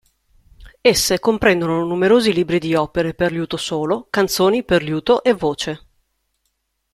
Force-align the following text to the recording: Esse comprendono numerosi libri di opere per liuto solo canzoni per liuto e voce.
Esse 0.83 1.19
comprendono 1.19 1.85
numerosi 1.85 2.33
libri 2.33 2.57
di 2.57 2.73
opere 2.73 3.13
per 3.13 3.31
liuto 3.31 3.55
solo 3.55 4.07
canzoni 4.09 4.63
per 4.63 4.81
liuto 4.81 5.21
e 5.21 5.33
voce. 5.33 5.87